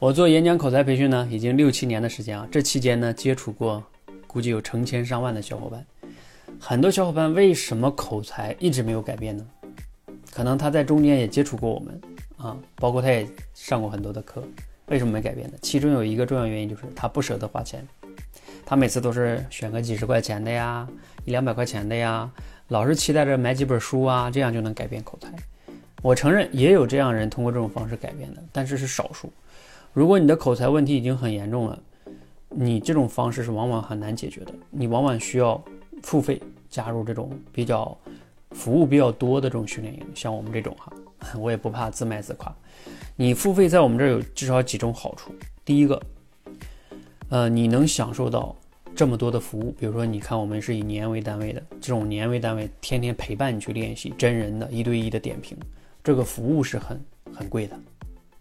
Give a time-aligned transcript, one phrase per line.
[0.00, 2.46] 我做演讲口才培训呢，已经六七年的时间啊。
[2.52, 3.82] 这期间呢，接触过
[4.28, 5.84] 估计有成千上万的小伙伴。
[6.60, 9.44] 很多小伙伴为什么口才一直没有改变呢？
[10.30, 12.00] 可能他在中间也接触过我们
[12.36, 14.40] 啊，包括他也上过很多的课，
[14.86, 15.54] 为什么没改变呢？
[15.62, 17.84] 其中有一个重要原因就是他不舍得花钱，
[18.64, 20.88] 他每次都是选个几十块钱的呀，
[21.24, 22.30] 一两百块钱的呀，
[22.68, 25.28] 老是期待着买几本书啊，这样就能改变口才。
[26.02, 29.32] 我承认也有这样人通过这种方式改变的，但是是少数。
[29.92, 31.78] 如果你的口才问题已经很严重了，
[32.50, 34.54] 你这种方式是往往很难解决的。
[34.70, 35.62] 你往往需要
[36.02, 36.40] 付费
[36.70, 37.96] 加入这种比较
[38.52, 40.92] 服务比较多的这种训练营，像我们这种哈，
[41.38, 42.54] 我也不怕自卖自夸。
[43.16, 45.32] 你付费在我们这儿有至少几种好处。
[45.64, 46.00] 第一个，
[47.28, 48.54] 呃，你能享受到
[48.94, 55.58] 这么多的服务，比如说你看我们是以年为单位的，这种年为单位，天天陪伴你去练习，真人的一对一的点评，
[56.04, 57.76] 这个服务是很很贵的。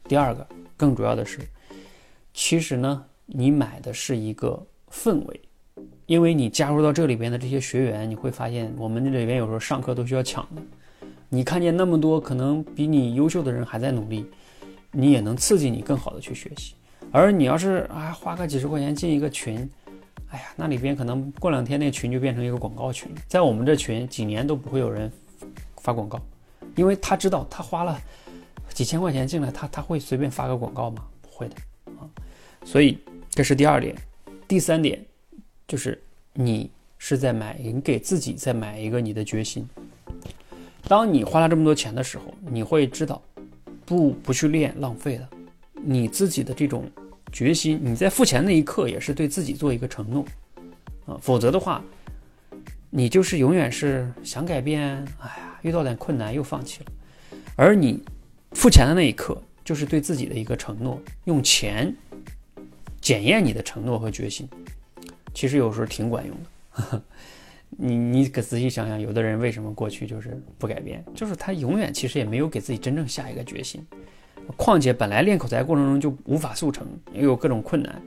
[0.07, 0.47] 第二个。
[0.77, 1.39] 更主要的是，
[2.33, 5.41] 其实呢，你买的是一个氛围，
[6.05, 10.61] 因为你加入到这里边的这些学员，你会发现我们这里边有时候上课都需要抢的。
[11.29, 14.23] 你看见那么多可能比你优秀的人还在努力，
[14.91, 16.75] 你也能刺激你更好的去学习。
[17.11, 19.67] 而你要是啊花个几十块钱进一个群，
[20.29, 25.11] 哎呀，那里边可能过两天那群就变成一个广告群，在我们这群几年都不会有人
[25.77, 26.21] 发广告，
[26.75, 27.99] 因为他知道他花了。
[28.77, 31.03] 几千块钱进来，他他会随便发个广告吗？
[31.19, 31.55] 不会的
[31.99, 32.05] 啊。
[32.63, 32.99] 所以
[33.31, 33.95] 这是第二点，
[34.47, 35.03] 第三点
[35.67, 35.99] 就是
[36.31, 39.67] 你是在买，你给自己在买一个你的决心。
[40.87, 43.19] 当你花了这么多钱的时候，你会知道
[43.83, 45.27] 不不去练浪费了。
[45.73, 46.87] 你自己的这种
[47.31, 50.23] 决心，你在付钱那一刻也是对自己做一个承诺
[51.07, 51.17] 啊。
[51.19, 51.83] 否则的话，
[52.91, 56.91] 你就是永远是想改变，哎呀，遇到点困难又放弃了，
[57.55, 58.03] 而你。
[58.53, 61.93] 付钱的那一刻，就是对自己的一个承诺，用钱
[63.01, 64.49] 检验你的承诺和决心，
[65.33, 67.01] 其实有时候挺管用的。
[67.69, 73.85] 你你可仔细想想，有的人为什么过去就是不改变，就是他永远其实也没有给自己真正下一个决心。
[74.55, 78.01] 况且本来练口才过程中就无法速成，又有各种困难，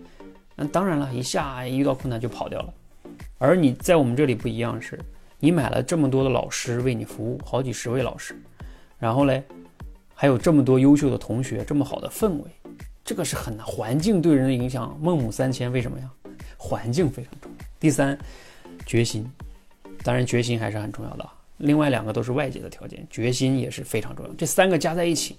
[0.57, 2.73] 那当然了，一下遇到困难就跑掉了。
[3.37, 4.99] 而你在我们这里不一样，是
[5.39, 8.35] 你买了这么多的老师为你服务，好几十位老师，
[8.99, 9.45] 然后嘞。
[10.21, 12.51] 还有这么多优秀的同学，这么好的氛围，
[13.03, 13.65] 这个是很难。
[13.65, 16.11] 环境对人的影响，孟母三迁，为什么呀？
[16.59, 17.65] 环境非常重要。
[17.79, 18.19] 第三，
[18.85, 19.27] 决心，
[20.03, 21.27] 当然决心还是很重要的。
[21.57, 24.31] 另外两个都是外界的条件，决心也是非常重要。
[24.35, 25.39] 这三个加在一起，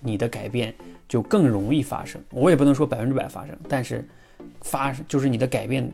[0.00, 0.74] 你的改变
[1.08, 2.22] 就更容易发生。
[2.28, 4.06] 我也不能说百分之百发生，但是
[4.60, 5.90] 发就是你的改变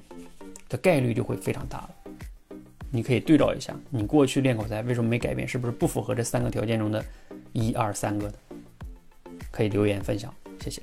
[0.69, 1.91] 的概率就会非常大了。
[2.91, 5.47] 你可以对照一下，你过去练口才为什么没改变？
[5.47, 7.04] 是不是不符合这三个条件中的
[7.54, 8.38] 一二三个的？
[9.50, 10.82] 可以留言分享，谢谢。